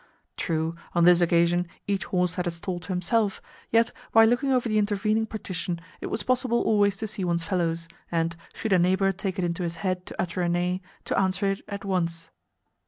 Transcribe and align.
True, 0.35 0.73
on 0.95 1.03
this 1.03 1.21
occasion 1.21 1.67
each 1.85 2.05
horse 2.05 2.33
had 2.33 2.47
a 2.47 2.49
stall 2.49 2.79
to 2.79 2.87
himself; 2.87 3.39
yet, 3.69 3.91
by 4.11 4.25
looking 4.25 4.51
over 4.51 4.67
the 4.67 4.79
intervening 4.79 5.27
partition, 5.27 5.79
it 5.99 6.07
was 6.07 6.23
possible 6.23 6.59
always 6.63 6.97
to 6.97 7.07
see 7.07 7.23
one's 7.23 7.43
fellows, 7.43 7.87
and, 8.11 8.35
should 8.51 8.73
a 8.73 8.79
neighbour 8.79 9.11
take 9.11 9.37
it 9.37 9.45
into 9.45 9.61
his 9.61 9.75
head 9.85 10.07
to 10.07 10.19
utter 10.19 10.41
a 10.41 10.49
neigh, 10.49 10.81
to 11.05 11.19
answer 11.19 11.51
it 11.51 11.61
at 11.67 11.85
once. 11.85 12.31